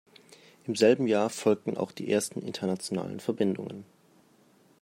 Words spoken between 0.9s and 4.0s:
Jahr folgten auch die ersten internationalen Verbindungen.